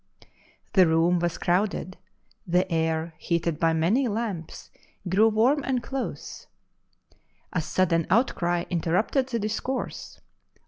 The 0.73 0.87
room 0.87 1.19
was 1.19 1.37
crowded; 1.37 1.95
the 2.47 2.67
air, 2.71 3.13
heated 3.19 3.59
by 3.59 3.73
many 3.73 4.07
lamps, 4.07 4.71
grew 5.07 5.25
RETURN 5.29 5.61
TO 5.61 5.61
JERUSALEM 5.61 5.61
93 5.61 5.65
warm 5.69 5.75
and 5.75 5.83
close. 5.83 6.47
A 7.53 7.61
sudden 7.61 8.07
outcry 8.09 8.63
interiupted 8.71 9.27
the 9.29 9.37
discourse. 9.37 10.19